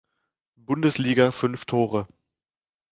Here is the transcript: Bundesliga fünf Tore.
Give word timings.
Bundesliga 0.55 1.31
fünf 1.31 1.65
Tore. 1.67 2.07